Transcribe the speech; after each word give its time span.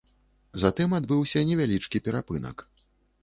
Затым 0.61 0.95
адбыўся 0.99 1.43
невялічкі 1.49 1.97
перапынак. 2.07 2.65